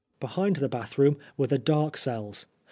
Behind 0.19 0.55
the 0.55 0.67
bath 0.67 0.97
room 0.97 1.19
were 1.37 1.45
the 1.45 1.59
dark 1.59 1.95
cells. 1.95 2.47